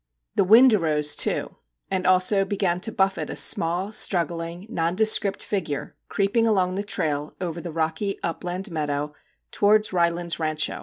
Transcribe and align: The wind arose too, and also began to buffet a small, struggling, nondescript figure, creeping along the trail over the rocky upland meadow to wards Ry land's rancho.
The 0.33 0.43
wind 0.43 0.73
arose 0.73 1.13
too, 1.13 1.57
and 1.91 2.07
also 2.07 2.43
began 2.43 2.79
to 2.81 2.91
buffet 2.91 3.29
a 3.29 3.35
small, 3.35 3.93
struggling, 3.93 4.65
nondescript 4.67 5.43
figure, 5.43 5.95
creeping 6.09 6.47
along 6.47 6.73
the 6.73 6.81
trail 6.81 7.35
over 7.39 7.61
the 7.61 7.71
rocky 7.71 8.17
upland 8.23 8.71
meadow 8.71 9.13
to 9.51 9.63
wards 9.63 9.93
Ry 9.93 10.09
land's 10.09 10.39
rancho. 10.39 10.79